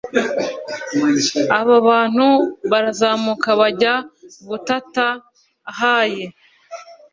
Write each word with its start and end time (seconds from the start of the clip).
abo 1.59 1.75
bantu 1.89 2.27
barazamuka 2.71 3.49
bajya 3.59 3.93
gutata 4.49 5.07
hayi 5.79 6.25